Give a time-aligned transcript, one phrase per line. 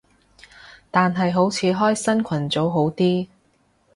[0.89, 3.27] 但係好似開新群組好啲